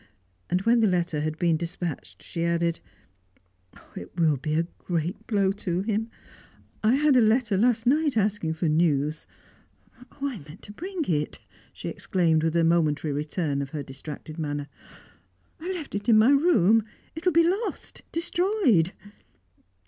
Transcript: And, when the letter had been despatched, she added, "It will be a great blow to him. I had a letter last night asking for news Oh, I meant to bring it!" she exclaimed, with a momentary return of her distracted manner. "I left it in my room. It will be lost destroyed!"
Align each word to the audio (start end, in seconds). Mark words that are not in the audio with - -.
And, 0.49 0.61
when 0.63 0.79
the 0.79 0.87
letter 0.87 1.19
had 1.19 1.37
been 1.37 1.57
despatched, 1.57 2.23
she 2.23 2.43
added, 2.43 2.79
"It 3.95 4.17
will 4.19 4.35
be 4.35 4.55
a 4.55 4.63
great 4.79 5.27
blow 5.27 5.51
to 5.51 5.81
him. 5.83 6.09
I 6.83 6.95
had 6.95 7.15
a 7.15 7.21
letter 7.21 7.55
last 7.55 7.85
night 7.85 8.17
asking 8.17 8.55
for 8.55 8.67
news 8.67 9.27
Oh, 10.13 10.27
I 10.27 10.39
meant 10.39 10.63
to 10.63 10.71
bring 10.73 11.05
it!" 11.05 11.39
she 11.71 11.87
exclaimed, 11.87 12.41
with 12.41 12.55
a 12.55 12.63
momentary 12.63 13.13
return 13.13 13.61
of 13.61 13.69
her 13.69 13.83
distracted 13.83 14.39
manner. 14.39 14.69
"I 15.59 15.71
left 15.71 15.93
it 15.93 16.09
in 16.09 16.17
my 16.17 16.31
room. 16.31 16.83
It 17.13 17.23
will 17.23 17.31
be 17.33 17.47
lost 17.47 18.01
destroyed!" 18.11 18.93